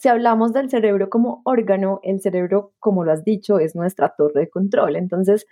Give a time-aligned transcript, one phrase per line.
[0.00, 4.40] si hablamos del cerebro como órgano, el cerebro, como lo has dicho, es nuestra torre
[4.40, 4.96] de control.
[4.96, 5.46] Entonces,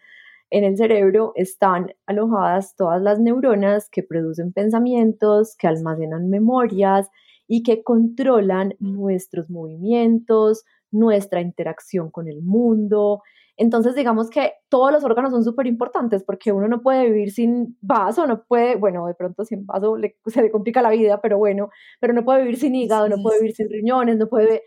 [0.49, 7.11] en el cerebro están alojadas todas las neuronas que producen pensamientos, que almacenan memorias
[7.47, 13.21] y que controlan nuestros movimientos, nuestra interacción con el mundo.
[13.59, 17.77] Entonces, digamos que todos los órganos son súper importantes porque uno no puede vivir sin
[17.81, 19.97] vaso, no puede, bueno, de pronto sin vaso
[20.27, 21.69] se le complica la vida, pero bueno,
[22.01, 24.63] pero no puede vivir sin hígado, no puede vivir sin riñones, no puede,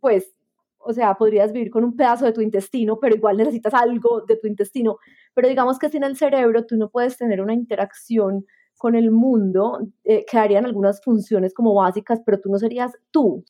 [0.00, 0.32] pues,
[0.78, 4.36] o sea, podrías vivir con un pedazo de tu intestino, pero igual necesitas algo de
[4.36, 4.98] tu intestino.
[5.34, 8.46] Pero digamos que sin el cerebro tú no puedes tener una interacción
[8.78, 13.44] con el mundo, eh, quedarían algunas funciones como básicas, pero tú no serías tú.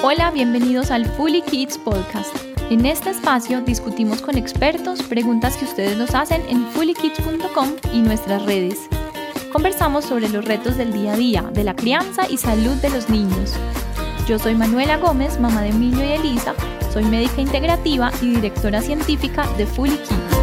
[0.00, 2.32] Hola, bienvenidos al Fully Kids Podcast.
[2.70, 8.46] En este espacio discutimos con expertos preguntas que ustedes nos hacen en fullykids.com y nuestras
[8.46, 8.88] redes.
[9.52, 13.10] Conversamos sobre los retos del día a día, de la crianza y salud de los
[13.10, 13.54] niños.
[14.28, 16.54] Yo soy Manuela Gómez, mamá de Emilio y Elisa,
[16.92, 20.38] soy médica integrativa y directora científica de Fully Kids.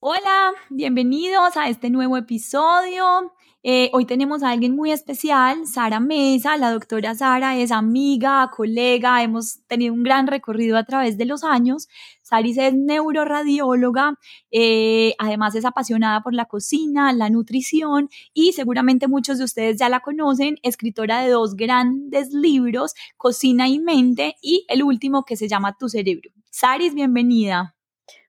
[0.00, 3.32] Hola, bienvenidos a este nuevo episodio.
[3.66, 6.58] Eh, hoy tenemos a alguien muy especial, Sara Mesa.
[6.58, 11.44] La doctora Sara es amiga, colega, hemos tenido un gran recorrido a través de los
[11.44, 11.88] años.
[12.20, 14.18] Saris es neuroradióloga,
[14.50, 19.88] eh, además es apasionada por la cocina, la nutrición y seguramente muchos de ustedes ya
[19.88, 25.48] la conocen, escritora de dos grandes libros, Cocina y Mente y el último que se
[25.48, 26.30] llama Tu Cerebro.
[26.50, 27.74] Saris, bienvenida.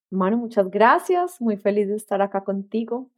[0.09, 3.09] Manu, muchas gracias, muy feliz de estar acá contigo.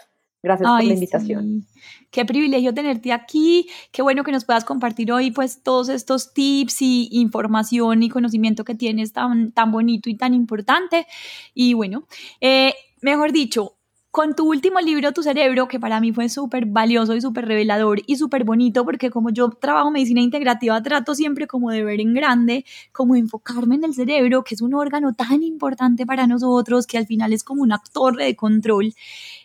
[0.43, 1.65] Gracias por la invitación.
[2.11, 3.67] Qué privilegio tenerte aquí.
[3.91, 8.63] Qué bueno que nos puedas compartir hoy pues todos estos tips y información y conocimiento
[8.63, 11.07] que tienes tan, tan bonito y tan importante.
[11.53, 12.07] Y bueno,
[12.39, 13.77] eh, mejor dicho,
[14.11, 18.01] con tu último libro, Tu Cerebro, que para mí fue súper valioso y súper revelador
[18.07, 22.15] y súper bonito, porque como yo trabajo medicina integrativa, trato siempre como de ver en
[22.15, 26.97] grande, como enfocarme en el cerebro, que es un órgano tan importante para nosotros, que
[26.97, 28.93] al final es como una torre de control.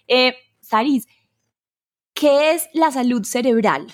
[0.08, 0.36] Eh,
[2.14, 3.86] ¿qué es la salud cerebral?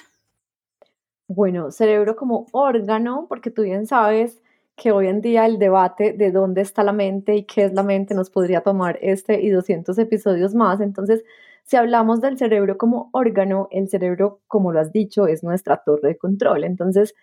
[1.27, 4.41] Bueno, cerebro como órgano, porque tú bien sabes
[4.77, 7.83] que hoy en día el debate de dónde está la mente y qué es la
[7.83, 10.81] mente nos podría tomar este y 200 episodios más.
[10.81, 11.25] Entonces,
[11.65, 16.11] si hablamos del cerebro como órgano, el cerebro, como lo has dicho, es nuestra torre
[16.11, 16.63] de control.
[16.63, 17.15] Entonces,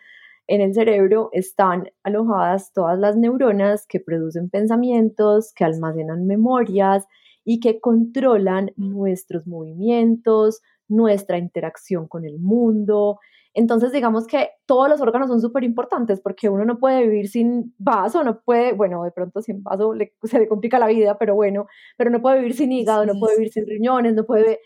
[0.48, 7.08] en el cerebro están alojadas todas las neuronas que producen pensamientos, que almacenan memorias
[7.46, 13.20] y que controlan nuestros movimientos, nuestra interacción con el mundo.
[13.54, 17.74] Entonces, digamos que todos los órganos son súper importantes porque uno no puede vivir sin
[17.78, 21.68] vaso, no puede, bueno, de pronto sin vaso se le complica la vida, pero bueno,
[21.98, 24.60] pero no puede vivir sin hígado, no puede vivir sin riñones, no puede,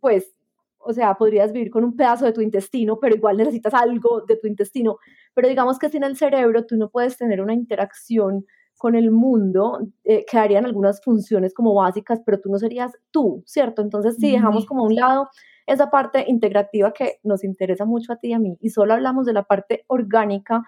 [0.00, 0.32] pues,
[0.78, 4.36] o sea, podrías vivir con un pedazo de tu intestino, pero igual necesitas algo de
[4.36, 4.98] tu intestino.
[5.34, 8.46] Pero digamos que sin el cerebro tú no puedes tener una interacción
[8.78, 13.82] con el mundo, eh, quedarían algunas funciones como básicas, pero tú no serías tú, ¿cierto?
[13.82, 15.28] Entonces, si dejamos como a un lado
[15.66, 19.26] esa parte integrativa que nos interesa mucho a ti y a mí, y solo hablamos
[19.26, 20.62] de la parte orgánica,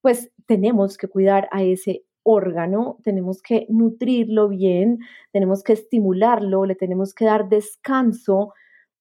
[0.00, 4.98] pues tenemos que cuidar a ese órgano, tenemos que nutrirlo bien,
[5.32, 8.52] tenemos que estimularlo, le tenemos que dar descanso,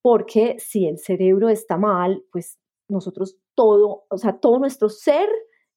[0.01, 5.27] porque si el cerebro está mal, pues nosotros todo, o sea, todo nuestro ser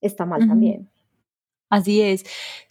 [0.03, 0.91] está mal también.
[1.71, 2.25] Así es.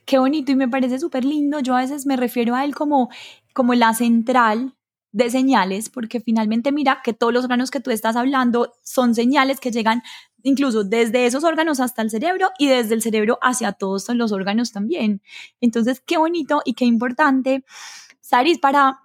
[0.05, 1.59] Qué bonito y me parece súper lindo.
[1.59, 3.09] Yo a veces me refiero a él como,
[3.53, 4.73] como la central
[5.11, 9.59] de señales, porque finalmente mira que todos los órganos que tú estás hablando son señales
[9.59, 10.03] que llegan
[10.43, 14.71] incluso desde esos órganos hasta el cerebro y desde el cerebro hacia todos los órganos
[14.71, 15.21] también.
[15.61, 17.65] Entonces, qué bonito y qué importante,
[18.21, 18.99] Saris, para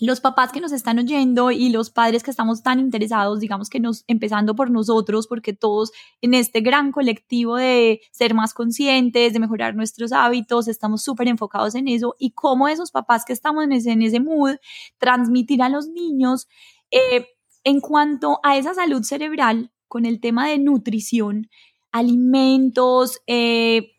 [0.00, 3.80] los papás que nos están oyendo y los padres que estamos tan interesados, digamos que
[3.80, 9.40] nos, empezando por nosotros, porque todos en este gran colectivo de ser más conscientes, de
[9.40, 13.72] mejorar nuestros hábitos, estamos súper enfocados en eso y cómo esos papás que estamos en
[14.02, 14.56] ese, mood,
[14.98, 16.48] transmitir a los niños
[16.90, 17.26] eh,
[17.64, 21.48] en cuanto a esa salud cerebral con el tema de nutrición,
[21.92, 23.91] alimentos, eh,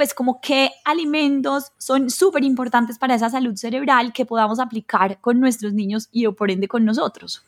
[0.00, 5.38] pues como qué alimentos son súper importantes para esa salud cerebral que podamos aplicar con
[5.38, 7.44] nuestros niños y o por ende con nosotros.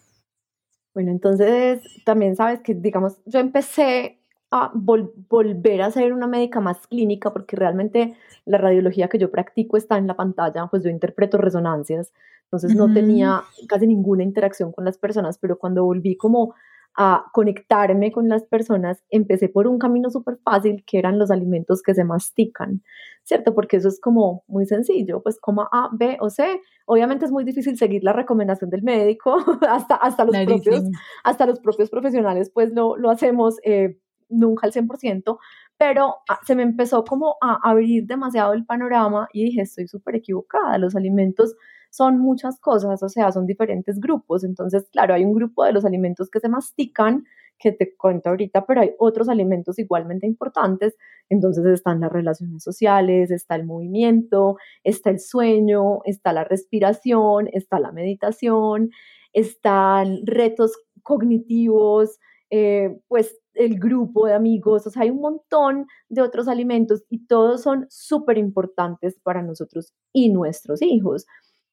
[0.92, 4.18] Bueno, entonces también sabes que, digamos, yo empecé
[4.50, 9.78] a volver a ser una médica más clínica porque realmente la radiología que yo practico
[9.78, 12.12] está en la pantalla, pues yo interpreto resonancias,
[12.42, 16.54] entonces no tenía casi ninguna interacción con las personas, pero cuando volví como
[16.96, 21.82] a conectarme con las personas, empecé por un camino súper fácil que eran los alimentos
[21.82, 22.82] que se mastican,
[23.24, 23.54] ¿cierto?
[23.54, 26.60] Porque eso es como muy sencillo, pues como A, B o C.
[26.86, 29.36] Obviamente es muy difícil seguir la recomendación del médico,
[29.68, 30.84] hasta, hasta, los, propios,
[31.24, 33.98] hasta los propios profesionales pues lo, lo hacemos eh,
[34.28, 35.38] nunca al 100%,
[35.78, 40.16] pero ah, se me empezó como a abrir demasiado el panorama y dije, estoy súper
[40.16, 41.54] equivocada, los alimentos
[41.92, 44.44] son muchas cosas, o sea, son diferentes grupos.
[44.44, 47.24] Entonces, claro, hay un grupo de los alimentos que se mastican,
[47.58, 50.96] que te cuento ahorita, pero hay otros alimentos igualmente importantes.
[51.28, 57.78] Entonces están las relaciones sociales, está el movimiento, está el sueño, está la respiración, está
[57.78, 58.90] la meditación,
[59.34, 60.72] están retos
[61.02, 62.18] cognitivos,
[62.50, 67.26] eh, pues el grupo de amigos, o sea, hay un montón de otros alimentos y
[67.26, 71.26] todos son súper importantes para nosotros y nuestros hijos.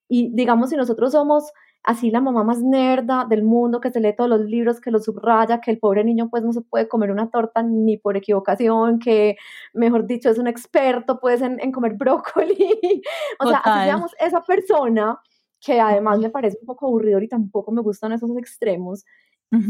[0.09, 1.53] Y digamos, si nosotros somos
[1.83, 5.06] así la mamá más nerda del mundo, que se lee todos los libros, que los
[5.06, 9.00] subraya, que el pobre niño pues no se puede comer una torta ni por equivocación,
[9.00, 9.38] que
[9.73, 13.01] mejor dicho es un experto pues en, comer brócoli.
[13.39, 15.19] o sea, así seamos esa persona
[15.61, 19.06] que además me parece un poco aburrido y tampoco me gustan esos extremos.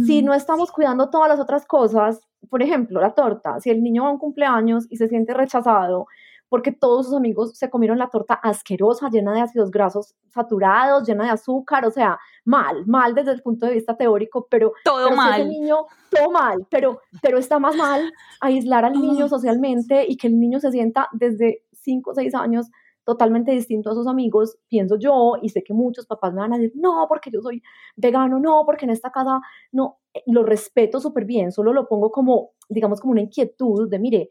[0.06, 2.20] Si no estamos cuidando todas las otras cosas,
[2.50, 6.08] por ejemplo, la torta, si el niño va a un cumpleaños y se siente rechazado,
[6.50, 11.26] porque todos sus amigos se comieron la torta asquerosa, llena de ácidos grasos saturados, llena
[11.26, 15.48] de azúcar, o sea, mal, mal desde el punto de vista teórico, pero todo mal.
[15.48, 18.12] niño, todo mal, pero, pero está más mal
[18.42, 22.68] aislar al niño socialmente y que el niño se sienta desde 5 o 6 años
[23.10, 26.58] totalmente distinto a sus amigos, pienso yo, y sé que muchos papás me van a
[26.60, 27.64] decir, no, porque yo soy
[27.96, 29.42] vegano, no, porque en esta casa,
[29.72, 29.98] no,
[30.28, 34.30] lo respeto súper bien, solo lo pongo como, digamos, como una inquietud de, mire,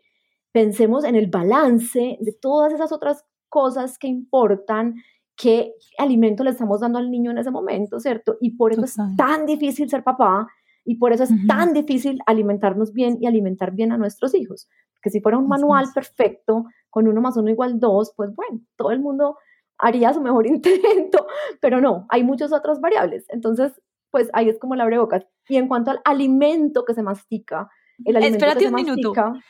[0.58, 4.96] pensemos en el balance de todas esas otras cosas que importan,
[5.36, 8.38] qué alimento le estamos dando al niño en ese momento, ¿cierto?
[8.40, 10.48] Y por eso es tan difícil ser papá
[10.84, 14.68] y por eso es tan difícil alimentarnos bien y alimentar bien a nuestros hijos.
[15.00, 18.90] Que si fuera un manual perfecto, con uno más uno igual dos, pues bueno, todo
[18.90, 19.36] el mundo
[19.78, 21.28] haría su mejor intento,
[21.60, 23.26] pero no, hay muchas otras variables.
[23.28, 25.24] Entonces, pues ahí es como la abrebocas.
[25.48, 27.70] Y en cuanto al alimento que se mastica,
[28.04, 29.40] el alimento Espérate que se un mastica, minuto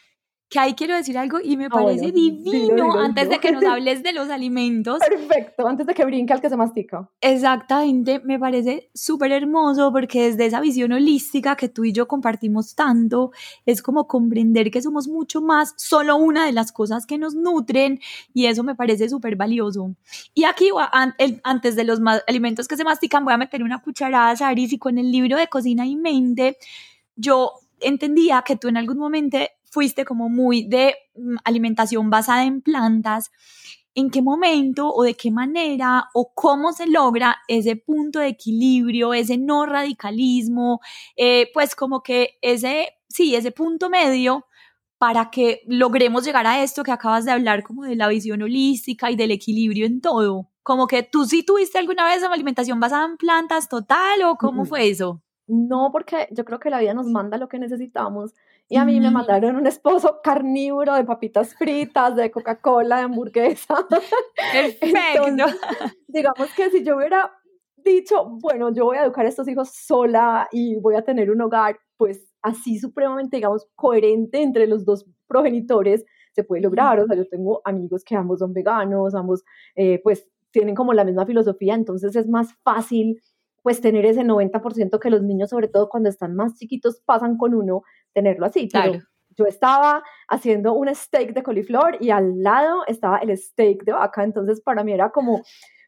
[0.50, 3.34] que ahí quiero decir algo y me Ah, parece bueno, divino dilo, dilo, antes dilo.
[3.34, 4.98] de que nos hables de los alimentos.
[5.00, 7.08] Perfecto, antes de que brinque al que se mastica.
[7.20, 12.74] Exactamente, me parece súper hermoso porque desde esa visión holística que tú y yo compartimos
[12.74, 13.30] tanto,
[13.66, 18.00] es como comprender que somos mucho más, solo una de las cosas que nos nutren
[18.34, 19.94] y eso me parece súper valioso.
[20.34, 20.70] Y aquí,
[21.18, 24.78] el- antes de los alimentos que se mastican, voy a meter una cucharada, Saris, y
[24.78, 26.56] con el libro de Cocina y Mente,
[27.16, 29.38] yo entendía que tú en algún momento
[29.70, 33.30] fuiste como muy de mm, alimentación basada en plantas.
[33.94, 39.12] ¿En qué momento o de qué manera o cómo se logra ese punto de equilibrio,
[39.12, 40.80] ese no radicalismo,
[41.16, 44.46] eh, pues como que ese, sí, ese punto medio
[44.98, 49.10] para que logremos llegar a esto que acabas de hablar, como de la visión holística
[49.10, 50.48] y del equilibrio en todo?
[50.62, 54.62] Como que tú sí tuviste alguna vez una alimentación basada en plantas total o cómo
[54.62, 54.66] Mm.
[54.66, 55.22] fue eso?
[55.46, 58.32] No, porque yo creo que la vida nos manda lo que necesitamos.
[58.68, 63.76] Y a mí me mandaron un esposo carnívoro de papitas fritas, de Coca-Cola, de hamburguesa.
[64.52, 65.26] Perfecto.
[65.26, 65.60] Entonces,
[66.06, 67.32] digamos que si yo hubiera
[67.76, 71.40] dicho, bueno, yo voy a educar a estos hijos sola y voy a tener un
[71.40, 77.00] hogar, pues así supremamente, digamos, coherente entre los dos progenitores, se puede lograr.
[77.00, 79.44] O sea, yo tengo amigos que ambos son veganos, ambos,
[79.76, 83.20] eh, pues, tienen como la misma filosofía, entonces es más fácil
[83.62, 87.54] pues tener ese 90% que los niños, sobre todo cuando están más chiquitos, pasan con
[87.54, 87.82] uno,
[88.14, 88.68] tenerlo así.
[88.72, 89.04] Pero Claro.
[89.36, 94.24] yo estaba haciendo un steak de coliflor y al lado estaba el steak de vaca,
[94.24, 95.42] entonces para mí era como,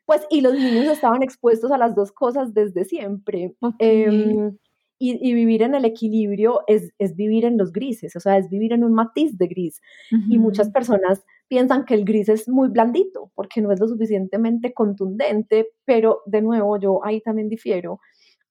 [0.07, 3.55] pues, y los niños estaban expuestos a las dos cosas desde siempre.
[3.61, 3.75] Ok.
[3.79, 4.57] Em,
[5.03, 8.51] y, y vivir en el equilibrio es, es vivir en los grises, o sea, es
[8.51, 9.81] vivir en un matiz de gris.
[10.29, 14.75] Y muchas personas piensan que el gris es muy blandito porque no es lo suficientemente
[14.75, 17.99] contundente, pero de nuevo yo ahí también difiero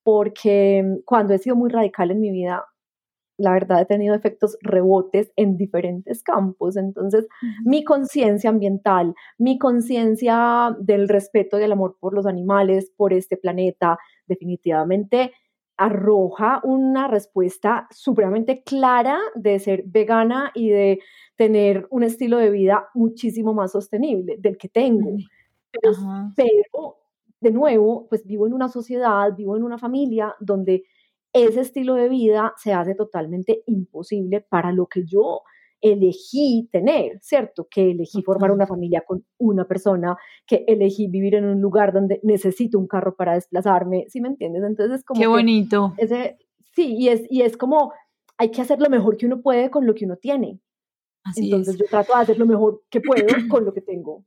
[0.04, 2.66] porque mm, cuando he sido muy radical en mi vida,
[3.40, 6.78] la verdad he tenido efectos rebotes en diferentes campos.
[6.78, 7.28] Entonces,
[7.64, 13.38] mi conciencia ambiental, mi conciencia del respeto y el amor por los animales, por este
[13.38, 15.32] planeta, definitivamente
[15.78, 21.00] arroja una respuesta supremamente clara de ser vegana y de
[21.38, 25.16] tener un estilo de vida muchísimo más sostenible del que tengo.
[25.72, 25.94] Pero,
[26.36, 26.98] pero,
[27.40, 30.84] de nuevo, pues vivo en una sociedad, vivo en una familia donde
[31.34, 35.42] ese estilo de vida se hace totalmente imposible para lo que yo
[35.82, 37.68] elegí tener, ¿cierto?
[37.70, 42.20] Que elegí formar una familia con una persona, que elegí vivir en un lugar donde
[42.24, 44.64] necesito un carro para desplazarme, ¿sí me entiendes?
[44.64, 45.94] Entonces es como Qué que bonito.
[45.98, 46.38] ese,
[46.76, 47.94] sí, y es, y es como,
[48.38, 50.60] hay que hacer lo mejor que uno puede con lo que uno tiene.
[51.24, 54.26] Así Entonces yo trato de hacer lo mejor que puedo con lo que tengo.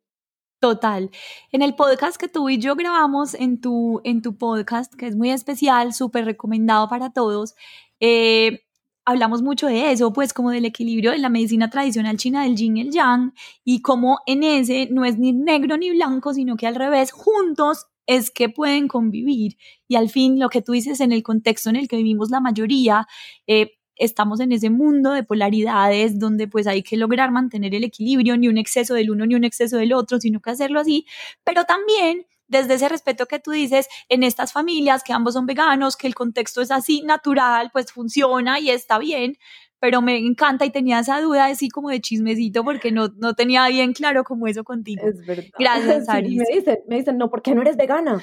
[0.63, 1.11] Total.
[1.51, 5.17] En el podcast que tú y yo grabamos, en tu, en tu podcast, que es
[5.17, 7.57] muy especial, súper recomendado para todos,
[7.99, 8.61] eh,
[9.05, 12.77] hablamos mucho de eso, pues como del equilibrio de la medicina tradicional china del yin
[12.77, 16.69] y el yang, y como en ese no es ni negro ni blanco, sino que
[16.69, 19.57] al revés, juntos es que pueden convivir.
[19.89, 22.41] Y al fin, lo que tú dices en el contexto en el que vivimos la
[22.41, 23.09] mayoría,
[23.49, 23.73] eh,
[24.05, 28.49] estamos en ese mundo de polaridades donde pues hay que lograr mantener el equilibrio, ni
[28.49, 31.07] un exceso del uno ni un exceso del otro, sino que hacerlo así,
[31.45, 35.97] pero también desde ese respeto que tú dices, en estas familias que ambos son veganos,
[35.97, 39.39] que el contexto es así natural, pues funciona y está bien,
[39.81, 43.67] pero me encanta y tenía esa duda así como de chismecito porque no, no tenía
[43.69, 45.09] bien claro cómo eso contigo.
[45.09, 45.45] Es verdad.
[45.59, 46.43] Gracias, Aris.
[46.47, 48.23] me dicen, me dicen, no, ¿por qué no eres vegana?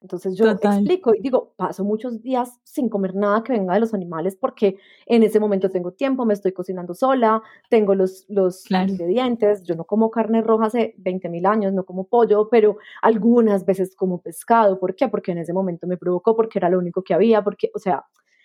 [0.00, 3.94] Entonces yo explico y digo, paso muchos días sin comer nada que venga de los
[3.94, 4.76] animales porque
[5.06, 9.84] en ese momento tengo tiempo, me estoy cocinando sola, tengo los, los ingredientes, yo no
[9.84, 14.78] como carne roja hace 20 mil años, no como pollo, pero algunas veces como pescado.
[14.78, 15.08] ¿Por qué?
[15.08, 18.04] Porque en ese momento me provocó, porque era lo único que había, porque, o sea,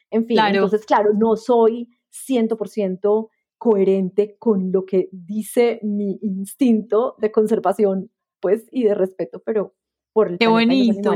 [0.10, 7.31] en fin, entonces claro, no soy 100% coherente con lo que dice mi instinto de
[7.31, 9.75] conservación, pues, y de respeto, pero
[10.13, 11.13] por el Qué bonito.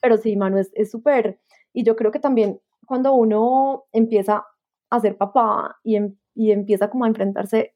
[0.00, 1.40] Pero sí, Manu, es súper.
[1.72, 4.44] y yo creo que también cuando uno empieza
[4.90, 7.74] a ser papá y, em, y empieza como a enfrentarse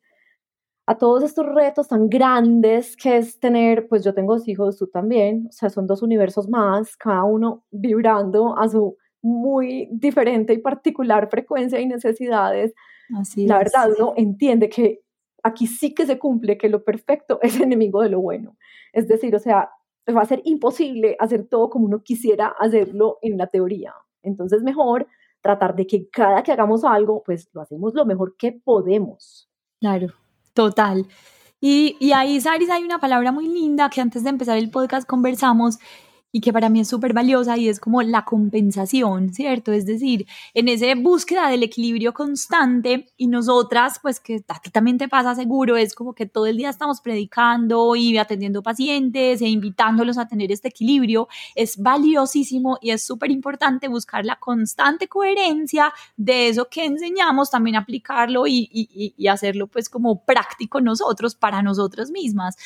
[0.87, 4.89] a todos estos retos tan grandes que es tener, pues yo tengo dos hijos, tú
[4.89, 10.59] también, o sea, son dos universos más, cada uno vibrando a su muy diferente y
[10.59, 12.75] particular frecuencia y necesidades.
[13.17, 15.03] Así la verdad, uno entiende que
[15.45, 18.57] aquí sí que se cumple que lo perfecto es enemigo de lo bueno.
[18.93, 19.71] Es decir, o sea,
[20.09, 23.95] va a ser imposible hacer todo como uno quisiera hacerlo en la teoría.
[24.23, 25.07] Entonces, mejor
[25.41, 29.49] tratar de que cada que hagamos algo, pues lo hacemos lo mejor que podemos.
[29.81, 30.09] Claro,
[30.55, 31.07] total.
[31.61, 35.07] Y, y ahí, Saris, hay una palabra muy linda que antes de empezar el podcast
[35.09, 35.79] conversamos
[36.33, 39.71] y que para mí es súper valiosa y es como la compensación, ¿cierto?
[39.71, 44.97] Es decir, en esa búsqueda del equilibrio constante y nosotras, pues que a ti también
[44.97, 49.49] te pasa seguro, es como que todo el día estamos predicando y atendiendo pacientes e
[49.49, 55.93] invitándolos a tener este equilibrio, es valiosísimo y es súper importante buscar la constante coherencia
[56.17, 61.63] de eso que enseñamos, también aplicarlo y, y, y hacerlo pues como práctico nosotros para
[61.63, 62.57] nosotras mismas.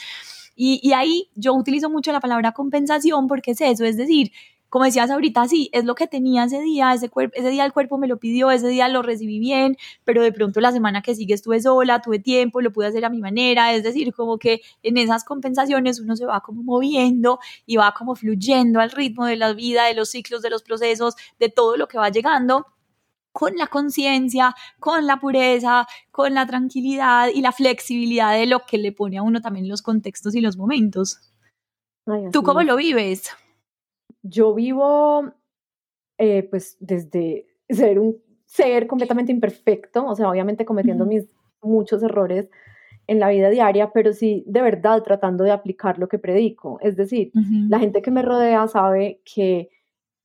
[0.56, 4.32] Y, ahí yo utilizo mucho la palabra compensación porque es eso, es decir,
[4.70, 7.98] como decías ahorita, sí, es lo que tenía ese día, ese, ese día el cuerpo
[7.98, 11.34] me lo pidió, ese día lo recibí bien, pero de pronto la semana que sigue
[11.34, 14.96] estuve sola, tuve tiempo, lo pude hacer a mi manera, es decir, como que en
[14.96, 19.52] esas compensaciones uno se va como moviendo y va como fluyendo al ritmo de la
[19.52, 22.66] vida, de los ciclos, de los procesos, de todo lo que va llegando
[23.36, 28.78] con la conciencia, con la pureza, con la tranquilidad y la flexibilidad de lo que
[28.78, 31.20] le pone a uno también los contextos y los momentos.
[32.32, 33.28] ¿Tú cómo lo vives?
[34.22, 35.34] Yo vivo,
[36.16, 38.16] eh, pues, desde ser un
[38.46, 41.26] ser completamente imperfecto, o sea, obviamente cometiendo mis
[41.60, 42.48] muchos errores
[43.06, 46.78] en la vida diaria, pero sí de verdad tratando de aplicar lo que predico.
[46.80, 47.32] Es decir,
[47.68, 49.68] la gente que me rodea sabe que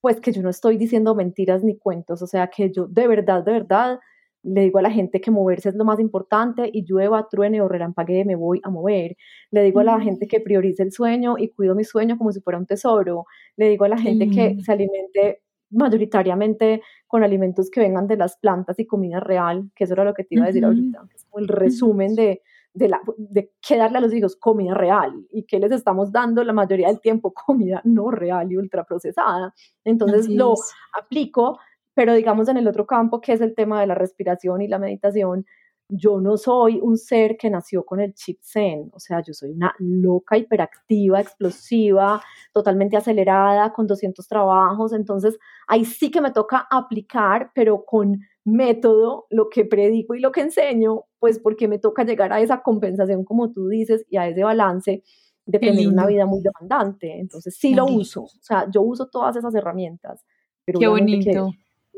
[0.01, 3.43] pues que yo no estoy diciendo mentiras ni cuentos, o sea que yo de verdad,
[3.43, 3.99] de verdad,
[4.43, 7.67] le digo a la gente que moverse es lo más importante y llueva, truene o
[7.67, 9.15] relampaguee, me voy a mover.
[9.51, 12.41] Le digo a la gente que priorice el sueño y cuido mi sueño como si
[12.41, 13.25] fuera un tesoro.
[13.55, 18.37] Le digo a la gente que se alimente mayoritariamente con alimentos que vengan de las
[18.37, 21.25] plantas y comida real, que eso era lo que te iba a decir ahorita, es
[21.25, 22.41] como el resumen de,
[22.73, 26.43] de, la, de qué darle a los hijos comida real y qué les estamos dando
[26.43, 29.53] la mayoría del tiempo comida no real y ultraprocesada.
[29.83, 30.53] Entonces lo
[30.97, 31.59] aplico,
[31.93, 34.79] pero digamos en el otro campo que es el tema de la respiración y la
[34.79, 35.45] meditación,
[35.93, 39.51] yo no soy un ser que nació con el chip zen, o sea, yo soy
[39.51, 42.21] una loca, hiperactiva, explosiva,
[42.53, 45.37] totalmente acelerada, con 200 trabajos, entonces
[45.67, 50.41] ahí sí que me toca aplicar, pero con método, lo que predico y lo que
[50.41, 54.43] enseño, pues porque me toca llegar a esa compensación, como tú dices, y a ese
[54.43, 55.03] balance
[55.45, 57.19] de tener una vida muy demandante.
[57.19, 60.25] Entonces sí lo uso, o sea, yo uso todas esas herramientas.
[60.65, 61.51] Pero Qué bonito.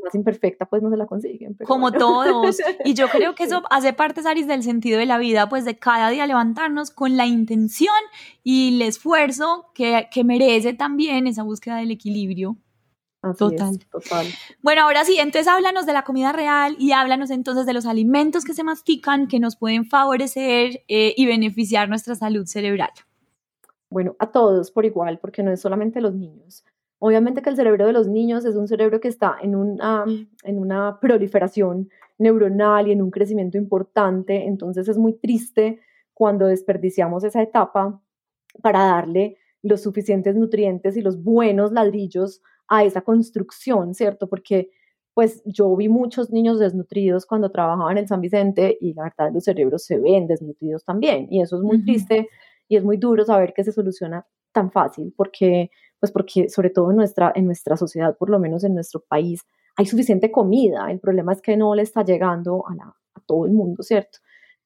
[0.04, 1.56] más imperfecta, pues no se la consiguen.
[1.66, 2.58] Como todos.
[2.84, 5.80] Y yo creo que eso hace parte, Saris, del sentido de la vida, pues de
[5.80, 7.96] cada día levantarnos con la intención
[8.44, 12.58] y el esfuerzo que, que merece también esa búsqueda del equilibrio
[13.38, 13.80] total.
[13.90, 14.28] total.
[14.62, 18.44] Bueno, ahora sí, entonces háblanos de la comida real y háblanos entonces de los alimentos
[18.44, 22.92] que se mastican que nos pueden favorecer eh, y beneficiar nuestra salud cerebral.
[23.90, 26.66] Bueno, a todos por igual, porque no es solamente los niños.
[27.00, 30.06] Obviamente que el cerebro de los niños es un cerebro que está en una,
[30.44, 35.80] en una proliferación neuronal y en un crecimiento importante, entonces es muy triste
[36.14, 38.02] cuando desperdiciamos esa etapa
[38.62, 44.28] para darle los suficientes nutrientes y los buenos ladrillos a esa construcción, ¿cierto?
[44.28, 44.72] Porque
[45.14, 49.44] pues yo vi muchos niños desnutridos cuando trabajaban en San Vicente y la verdad los
[49.44, 52.30] cerebros se ven desnutridos también y eso es muy triste
[52.68, 56.90] y es muy duro saber que se soluciona tan fácil porque pues porque sobre todo
[56.92, 61.00] en nuestra en nuestra sociedad, por lo menos en nuestro país, hay suficiente comida, el
[61.00, 64.20] problema es que no le está llegando a, a todo el mundo, ¿cierto?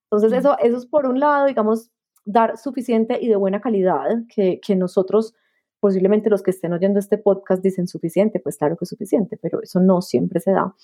[0.10, 1.92] Entonces eso, eso es por un lado, digamos,
[2.26, 5.34] dar suficiente y de buena calidad, que, que nosotros
[5.80, 9.62] posiblemente los que estén oyendo este podcast dicen suficiente, pues claro que es suficiente, pero
[9.62, 10.76] eso no siempre se da.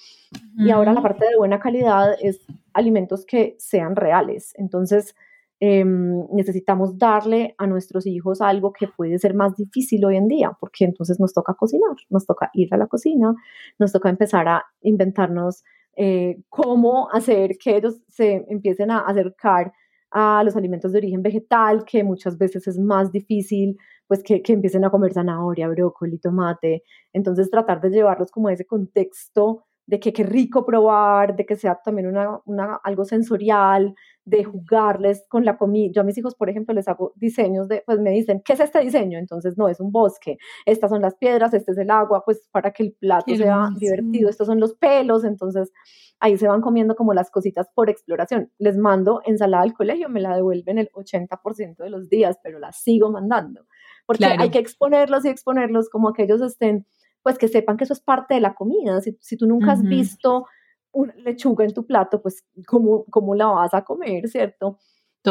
[0.58, 4.54] Y ahora la parte de buena calidad es alimentos que sean reales.
[4.56, 5.16] Entonces,
[5.60, 10.52] em, necesitamos darle a nuestros hijos algo que puede ser más difícil hoy en día,
[10.60, 13.34] porque entonces nos toca cocinar, nos toca ir a la cocina,
[13.80, 15.64] nos toca empezar a inventarnos
[15.96, 19.72] eh, cómo hacer que ellos se empiecen a acercar
[20.14, 23.78] a los alimentos de origen vegetal, que muchas veces es más difícil,
[24.08, 26.84] pues que, que empiecen a comer zanahoria, brócoli, tomate.
[27.14, 31.56] Entonces tratar de llevarlos como a ese contexto de que qué rico probar, de que
[31.56, 35.92] sea también una, una, algo sensorial, de jugarles con la comida.
[35.94, 38.62] Yo a mis hijos, por ejemplo, les hago diseños de, pues me dicen, ¿qué es
[38.62, 39.20] este diseño?
[39.20, 42.72] Entonces, no, es un bosque, estas son las piedras, este es el agua, pues para
[42.72, 45.72] que el plato sea divertido, estos son los pelos, entonces
[46.20, 48.50] ahí se van comiendo como las cositas por exploración.
[48.58, 52.72] Les mando ensalada al colegio, me la devuelven el 80% de los días, pero la
[52.72, 53.66] sigo mandando,
[54.06, 56.86] porque hay que exponerlos y exponerlos como que ellos estén
[57.24, 59.02] pues que sepan que eso es parte de la comida.
[59.02, 60.46] Si, si tú nunca has visto
[60.92, 64.78] una lechuga en tu plato, pues ¿cómo, cómo la vas a comer, ¿cierto?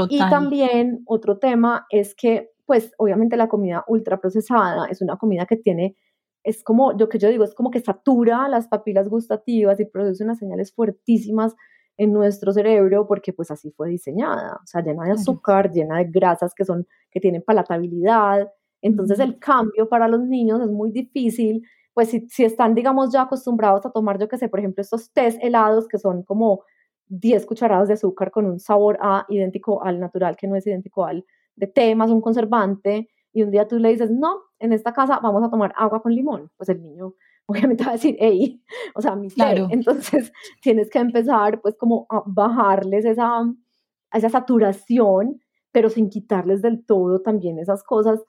[0.08, 5.56] Y también otro tema es que, pues obviamente la comida ultraprocesada es una comida que
[5.56, 5.96] tiene,
[6.42, 10.24] es como, lo que yo digo, es como que satura las papilas gustativas y produce
[10.24, 11.54] unas señales fuertísimas
[11.98, 16.04] en nuestro cerebro porque pues así fue diseñada, o sea, llena de azúcar, llena de
[16.04, 18.50] grasas que son, que tienen palatabilidad.
[18.80, 21.62] Entonces el cambio para los niños es muy difícil
[21.94, 25.12] pues si, si están, digamos, ya acostumbrados a tomar, yo que sé, por ejemplo, estos
[25.12, 26.62] tés helados que son como
[27.08, 31.04] 10 cucharadas de azúcar con un sabor A idéntico al natural, que no es idéntico
[31.04, 31.24] al
[31.56, 35.20] de té más un conservante, y un día tú le dices, no, en esta casa
[35.22, 37.14] vamos a tomar agua con limón, pues el niño
[37.46, 38.62] obviamente va a decir, hey,
[38.94, 39.68] o sea, mi claro.
[39.70, 43.42] Entonces tienes que empezar pues como a bajarles esa,
[44.12, 45.40] esa saturación,
[45.72, 48.22] pero sin quitarles del todo también esas cosas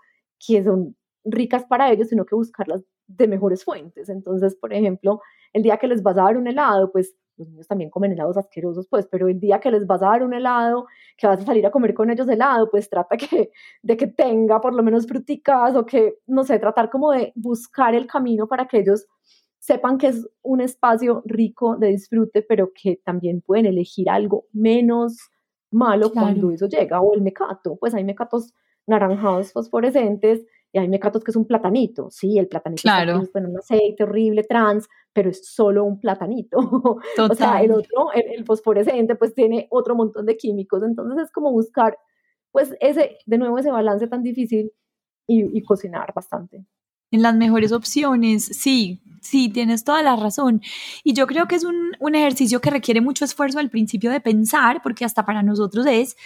[0.45, 4.09] que son ricas para ellos, sino que buscarlas de mejores fuentes.
[4.09, 5.21] Entonces, por ejemplo,
[5.53, 8.37] el día que les vas a dar un helado, pues los niños también comen helados
[8.37, 10.87] asquerosos, pues, pero el día que les vas a dar un helado,
[11.17, 14.61] que vas a salir a comer con ellos helado, pues trata que, de que tenga
[14.61, 18.67] por lo menos fruticas o que, no sé, tratar como de buscar el camino para
[18.67, 19.07] que ellos
[19.59, 25.17] sepan que es un espacio rico de disfrute, pero que también pueden elegir algo menos
[25.71, 28.53] malo cuando eso llega, o el mecato, pues hay mecatos
[28.85, 33.21] naranjados fosforescentes y hay mecatos que es un platanito, sí, el platanito claro.
[33.21, 36.57] está en un aceite horrible trans, pero es solo un platanito.
[37.19, 41.51] o sea, el otro, el, fosforescente, pues tiene otro montón de químicos, entonces es como
[41.51, 41.95] buscar,
[42.51, 44.71] pues ese, de nuevo, ese balance tan difícil
[45.27, 46.65] y, cocinar bastante.
[47.11, 50.61] En las mejores opciones, sí, sí, tienes toda la razón.
[51.03, 54.21] Y yo creo que es un, un ejercicio que requiere mucho esfuerzo al principio de
[54.21, 56.17] pensar, porque hasta para nosotros es,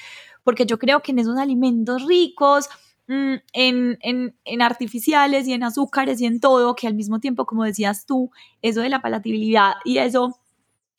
[0.45, 2.69] porque yo creo que en esos alimentos ricos,
[3.07, 7.63] en, en, en, artificiales y en azúcares y en todo, que al mismo tiempo, como
[7.63, 10.39] decías tú, eso de la palatabilidad y eso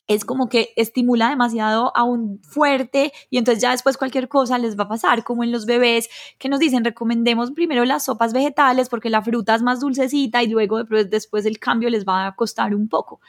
[0.09, 4.77] es como que estimula demasiado a un fuerte y entonces ya después cualquier cosa les
[4.77, 8.89] va a pasar, como en los bebés que nos dicen recomendemos primero las sopas vegetales
[8.89, 12.73] porque la fruta es más dulcecita y luego después el cambio les va a costar
[12.73, 13.21] un poco.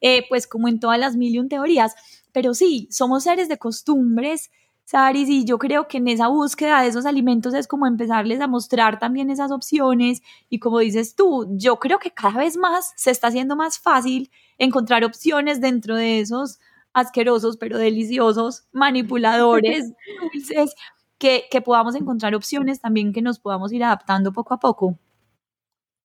[0.00, 1.96] Eh, pues como en todas las mil y un teorías,
[2.30, 4.52] pero sí, somos seres de costumbres
[4.90, 8.48] Saris, y yo creo que en esa búsqueda de esos alimentos es como empezarles a
[8.48, 13.12] mostrar también esas opciones y como dices tú, yo creo que cada vez más se
[13.12, 16.58] está haciendo más fácil encontrar opciones dentro de esos
[16.92, 19.92] asquerosos pero deliciosos manipuladores
[20.34, 20.74] dulces
[21.18, 24.98] que, que podamos encontrar opciones también que nos podamos ir adaptando poco a poco.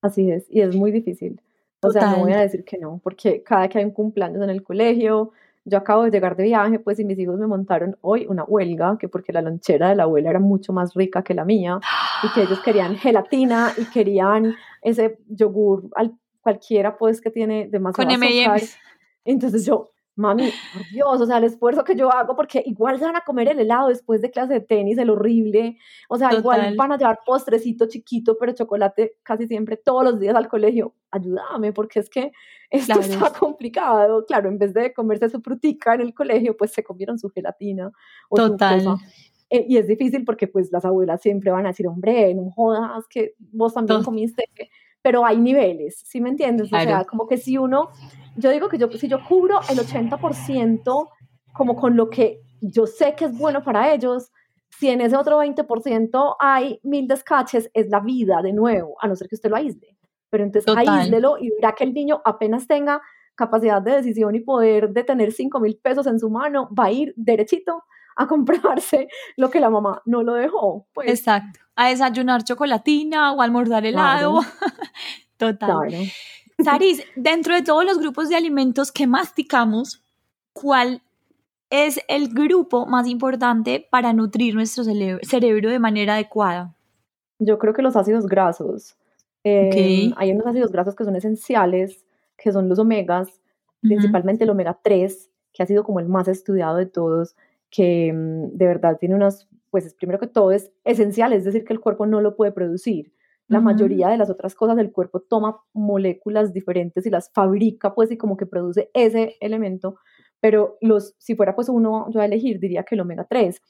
[0.03, 1.41] Así es, y es muy difícil.
[1.81, 4.51] O sea, no voy a decir que no, porque cada que hay un cumpleaños en
[4.51, 5.31] el colegio,
[5.65, 8.97] yo acabo de llegar de viaje, pues, y mis hijos me montaron hoy una huelga,
[8.99, 11.79] que porque la lonchera de la abuela era mucho más rica que la mía,
[12.23, 18.07] y que ellos querían gelatina y querían ese yogur al, cualquiera, pues, que tiene demasiado
[18.07, 18.61] Con azúcar.
[19.25, 23.05] Entonces yo, mami, por Dios, o sea, el esfuerzo que yo hago, porque igual se
[23.05, 25.77] van a comer el helado después de clase de tenis, el horrible,
[26.09, 30.35] o sea, igual van a llevar postrecito chiquito, pero chocolate casi siempre todos los días
[30.35, 32.31] al colegio, ayúdame, porque es que
[32.69, 36.83] esto está complicado, claro, en vez de comerse su frutica en el colegio, pues se
[36.83, 37.91] comieron su gelatina
[38.29, 38.81] o Total.
[38.81, 39.05] Su cosa.
[39.49, 43.05] Eh, y es difícil porque pues las abuelas siempre van a decir, hombre, no jodas
[43.07, 44.49] que vos también comiste,
[45.05, 46.73] pero hay niveles, ¿sí me entiendes?
[46.73, 47.91] O sea, como que si uno
[48.37, 51.09] yo digo que yo, si yo cubro el 80%
[51.53, 54.31] como con lo que yo sé que es bueno para ellos,
[54.71, 59.15] si en ese otro 20% hay mil descaches, es la vida de nuevo, a no
[59.15, 59.95] ser que usted lo aísle.
[60.31, 62.99] Pero entonces aíslelo y verá que el niño apenas tenga
[63.35, 66.91] capacidad de decisión y poder de tener 5 mil pesos en su mano, va a
[66.91, 67.83] ir derechito
[68.15, 70.87] a comprarse lo que la mamá no lo dejó.
[70.93, 71.09] Pues.
[71.09, 74.39] Exacto, a desayunar chocolatina o almorzar helado.
[75.37, 75.89] Total.
[76.63, 80.03] Saris, dentro de todos los grupos de alimentos que masticamos,
[80.53, 81.01] ¿cuál
[81.69, 86.75] es el grupo más importante para nutrir nuestro cerebro de manera adecuada?
[87.39, 88.95] Yo creo que los ácidos grasos.
[89.43, 92.05] Em, hay unos ácidos grasos que son esenciales,
[92.37, 93.41] que son los omegas,
[93.81, 97.35] principalmente el omega 3, que ha sido como el más estudiado de todos,
[97.75, 101.73] que mm, de verdad tiene unos, pues primero que todo es esencial, es decir, que
[101.73, 103.11] el cuerpo no lo puede producir.
[103.47, 108.11] La mayoría de las otras cosas el cuerpo toma moléculas diferentes y las fabrica, pues,
[108.11, 109.97] y como que produce ese elemento.
[110.39, 113.61] Pero los, si fuera pues uno yo a elegir, diría que el omega 3.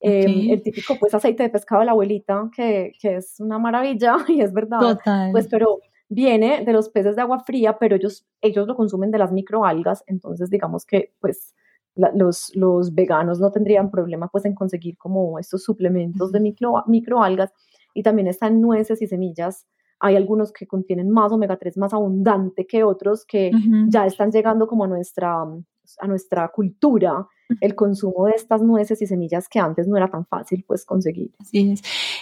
[0.00, 4.16] Em, el típico pues aceite de pescado de la abuelita, que, que es una maravilla
[4.28, 4.80] y es verdad.
[4.80, 5.30] Total.
[5.30, 9.18] Pues, pero viene de los peces de agua fría, pero ellos, ellos lo consumen de
[9.18, 11.54] las microalgas, entonces digamos que pues
[11.94, 17.52] los, los veganos no tendrían problema pues en conseguir como estos suplementos de micro, microalgas
[17.94, 19.66] y también están nueces y semillas.
[20.00, 23.52] Hay algunos que contienen más omega 3 más abundante que otros que
[23.88, 27.26] ya están llegando como a nuestra, a nuestra cultura
[27.60, 31.30] el consumo de estas nueces y semillas que antes no era tan fácil pues conseguir.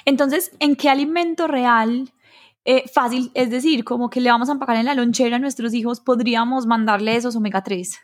[0.04, 2.10] Entonces, ¿en qué alimento real
[2.64, 5.72] eh, fácil, es decir, como que le vamos a empacar en la lonchera a nuestros
[5.72, 7.98] hijos, podríamos mandarle esos omega 3?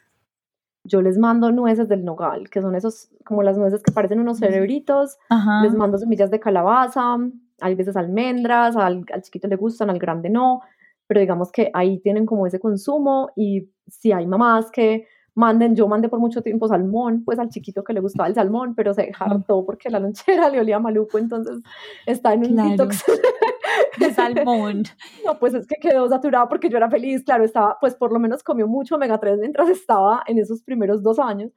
[0.86, 4.38] Yo les mando nueces del nogal, que son esos, como las nueces que parecen unos
[4.38, 5.18] cerebritos.
[5.62, 7.16] Les mando semillas de calabaza,
[7.60, 10.60] hay veces almendras, al, chiquito le gustan, al grande no,
[11.06, 15.86] pero digamos que ahí tienen como ese consumo y si hay mamás que manden, yo
[15.86, 19.12] mandé por mucho tiempo salmón, pues al chiquito que le gustaba el salmón, pero se
[19.18, 21.58] hartó porque la lonchera le olía maluco, entonces
[22.06, 23.04] está en un detox
[24.00, 24.84] de salmón.
[25.24, 28.18] No, pues es que quedó saturado porque yo era feliz, claro, estaba, pues por lo
[28.18, 31.52] menos comió mucho omega 3 mientras estaba en esos primeros dos años.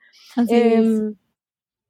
[0.48, 1.16] Em,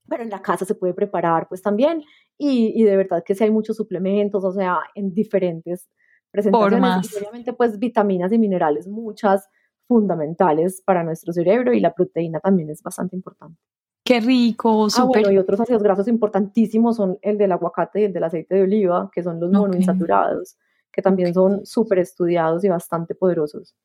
[0.08, 2.04] pero en la casa se puede preparar pues también
[2.38, 5.90] y, de verdad que sí hay muchos suplementos, o sea, en diferentes
[6.32, 7.14] presentaciones.
[7.14, 9.50] Y obviamente, pues vitaminas y minerales, muchas
[9.90, 13.58] fundamentales para nuestro cerebro y la proteína también es bastante importante.
[14.06, 15.04] Qué rico, súper.
[15.04, 18.56] Ah, bueno, y otros ácidos grasos importantísimos son el del aguacate y el del aceite
[18.56, 20.58] de oliva, que son los monoinsaturados,
[20.92, 23.76] que también son súper estudiados y bastante poderosos.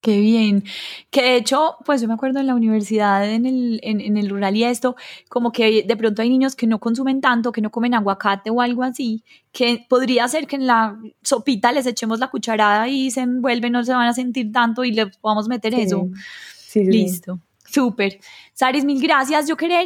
[0.00, 0.64] Qué bien.
[1.10, 4.56] Que de hecho, pues yo me acuerdo en la universidad, en el, en, el rural
[4.56, 4.96] y esto,
[5.28, 8.62] como que de pronto hay niños que no consumen tanto, que no comen aguacate o
[8.62, 13.20] algo así, que podría ser que en la sopita les echemos la cucharada y se
[13.20, 16.08] envuelven, no se van a sentir tanto y le podamos meter eso.
[16.56, 17.38] Sí, Listo.
[17.66, 18.18] Súper.
[18.54, 19.46] Saris, mil gracias.
[19.46, 19.84] Yo quería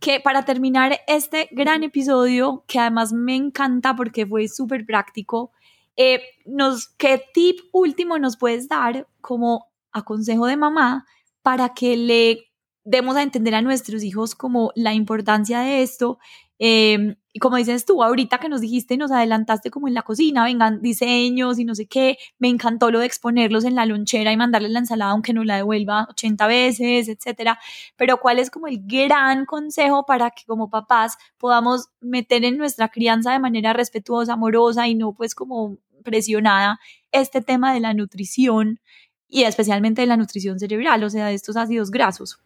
[0.00, 5.52] que para terminar este gran episodio, que además me encanta porque fue súper práctico,
[5.98, 11.04] eh, nos, ¿Qué tip último nos puedes dar como a consejo de mamá
[11.42, 12.52] para que le
[12.84, 16.20] demos a entender a nuestros hijos como la importancia de esto?
[16.60, 20.44] Em, y como dices tú, ahorita que nos dijiste, nos adelantaste como en la cocina,
[20.44, 24.36] vengan diseños y no sé qué, me encantó lo de exponerlos en la lonchera y
[24.36, 27.58] mandarles la ensalada aunque no la devuelva 80 veces, etcétera.
[27.96, 32.88] Pero ¿cuál es como el gran consejo para que como papás podamos meter en nuestra
[32.88, 36.78] crianza de manera respetuosa, amorosa y no pues como presionada
[37.12, 38.80] este tema de la nutrición
[39.28, 42.40] y especialmente de la nutrición cerebral, o sea, de estos ácidos grasos.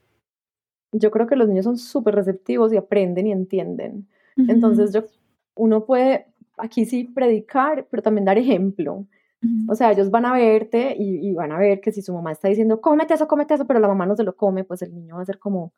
[0.93, 4.09] Yo creo que los niños son súper receptivos y aprenden y entienden.
[4.37, 5.05] Entonces, yo,
[5.55, 6.27] uno puede
[6.59, 9.07] aquí sí predicar, pero también dar ejemplo.
[9.69, 12.31] O sea, ellos van a verte y, y, van a ver que si su mamá
[12.31, 14.95] está diciendo, cómete eso, cómete eso, pero la mamá no se lo come, pues el
[14.95, 15.73] niño va a ser como,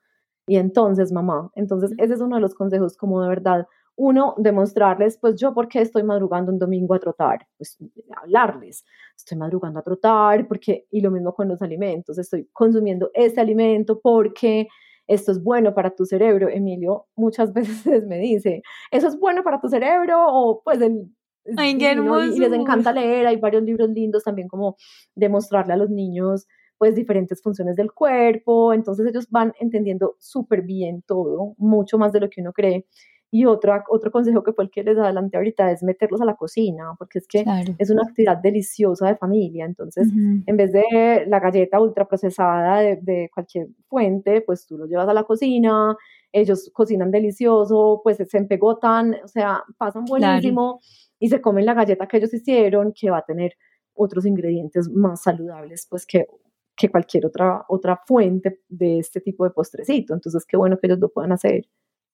[0.46, 1.50] y entonces mamá.
[1.54, 5.68] Entonces, ese es uno de los consejos, como de verdad, uno, demostrarles, pues yo, ¿por
[5.68, 7.46] qué estoy madrugando un domingo a trotar?
[7.56, 7.78] Pues
[8.16, 8.84] hablarles,
[9.16, 14.00] estoy madrugando a trotar, porque, y lo mismo con los alimentos, estoy consumiendo este alimento
[14.00, 14.68] porque
[15.06, 16.48] esto es bueno para tu cerebro.
[16.48, 20.26] Emilio muchas veces me dice, ¿eso es bueno para tu cerebro?
[20.28, 21.10] O pues el...
[21.58, 24.76] Ay, qué y les encanta leer, hay varios libros lindos también como
[25.14, 26.46] demostrarle a los niños
[26.78, 32.20] pues diferentes funciones del cuerpo, entonces ellos van entendiendo súper bien todo, mucho más de
[32.20, 32.86] lo que uno cree.
[33.36, 36.36] Y otro, otro consejo que fue el que les adelanté ahorita es meterlos a la
[36.36, 37.44] cocina, porque es que
[37.78, 39.64] es una actividad deliciosa de familia.
[39.64, 40.06] Entonces,
[40.46, 45.14] en vez de la galleta ultraprocesada de, de cualquier fuente, pues tú los llevas a
[45.14, 45.96] la cocina,
[46.30, 50.78] ellos cocinan delicioso, pues se empegotan, o sea, pasan buenísimo
[51.18, 53.54] y se comen la galleta que ellos hicieron, que va a tener
[53.94, 56.28] otros ingredientes más saludables, pues que,
[56.76, 60.14] que cualquier otra, otra fuente de este tipo de postrecito.
[60.14, 61.64] Entonces, qué bueno que ellos lo puedan hacer.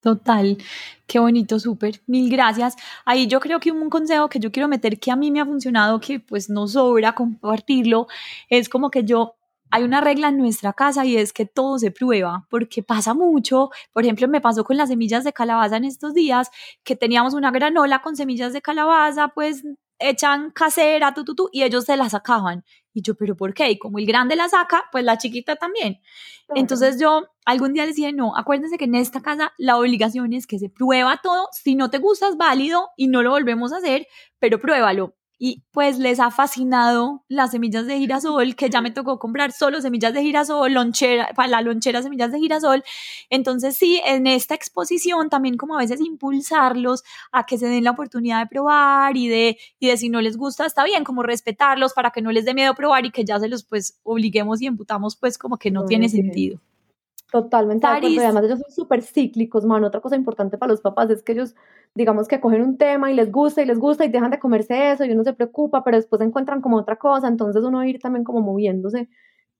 [0.03, 0.57] Total,
[1.07, 2.75] qué bonito, súper, mil gracias.
[3.05, 5.45] Ahí yo creo que un consejo que yo quiero meter que a mí me ha
[5.45, 8.07] funcionado, que pues no sobra compartirlo,
[8.49, 9.37] es como que yo
[9.71, 13.71] hay una regla en nuestra casa y es que todo se prueba, porque pasa mucho.
[13.93, 16.51] Por ejemplo, me pasó con las semillas de calabaza en estos días,
[16.83, 19.63] que teníamos una granola con semillas de calabaza, pues
[19.99, 22.65] echan casera, tu, y ellos se la sacaban.
[22.93, 23.71] Y yo, ¿pero por qué?
[23.71, 26.01] Y como el grande la saca, pues la chiquita también.
[26.55, 30.59] Entonces yo algún día decía, no, acuérdense que en esta casa la obligación es que
[30.59, 31.49] se prueba todo.
[31.53, 34.07] Si no te gusta es válido y no lo volvemos a hacer,
[34.41, 39.19] pero pruébalo y pues les ha fascinado las semillas de girasol, que ya me tocó
[39.19, 42.85] comprar solo semillas de girasol, lonchera, para la lonchera semillas de girasol.
[43.31, 47.93] Entonces sí, en esta exposición también como a veces impulsarlos a que se den la
[47.93, 51.95] oportunidad de probar y de, y de si no les gusta, está bien, como respetarlos
[51.95, 54.67] para que no les dé miedo probar y que ya se los pues obliguemos y
[54.67, 56.61] emputamos pues como que no, tiene sentido.
[57.31, 57.87] Totalmente.
[57.87, 59.87] Además ellos son súper cíclicos, mano.
[59.87, 61.55] Otra cosa importante para los papás es que ellos
[61.95, 64.93] digamos que cogen un tema y les gusta y les gusta y dejan de comerse
[64.93, 68.25] eso y uno se preocupa, pero después encuentran como otra cosa, entonces uno ir también
[68.25, 69.09] como moviéndose,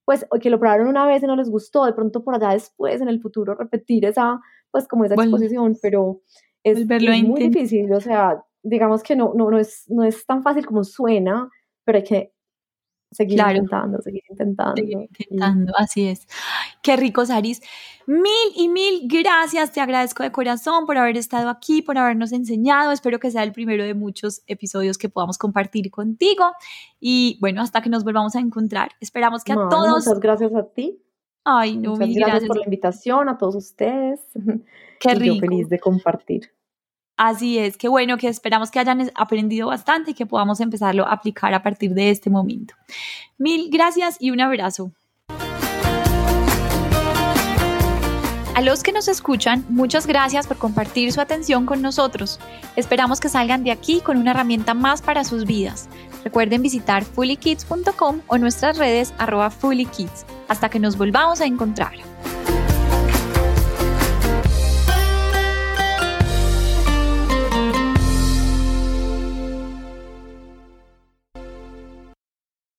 [0.05, 3.01] pues que lo probaron una vez y no les gustó, de pronto por allá después
[3.01, 4.39] en el futuro repetir esa,
[4.71, 6.21] pues como esa exposición, pero
[6.63, 10.65] es, muy difícil, o sea, digamos que no, no, no, es, no es tan fácil
[10.65, 11.49] como suena,
[11.83, 12.33] pero hay que
[13.11, 14.75] seguir intentando, seguir intentando.
[14.75, 16.27] Seguir intentando, así es.
[16.81, 17.61] Qué rico, Saris.
[18.07, 22.91] Mil y mil gracias, te agradezco de corazón por haber estado aquí, por habernos enseñado.
[22.91, 26.51] Espero que sea el primero de muchos episodios que podamos compartir contigo.
[26.99, 28.91] Y bueno, hasta que nos volvamos a encontrar.
[28.99, 30.05] Esperamos que a todos.
[30.05, 31.01] Muchas gracias a ti.
[31.43, 34.21] Ay, no, muchas gracias, por la invitación, a todos ustedes.
[34.99, 35.35] Qué rico.
[35.35, 36.51] Yo feliz de compartir.
[37.23, 41.11] Así es, qué bueno que esperamos que hayan aprendido bastante y que podamos empezarlo a
[41.11, 42.73] aplicar a partir de este momento.
[43.37, 44.91] Mil gracias y un abrazo.
[48.55, 52.39] A los que nos escuchan, muchas gracias por compartir su atención con nosotros.
[52.75, 55.89] Esperamos que salgan de aquí con una herramienta más para sus vidas.
[56.23, 60.25] Recuerden visitar fullykids.com o nuestras redes arroba fullykids.
[60.47, 61.93] Hasta que nos volvamos a encontrar.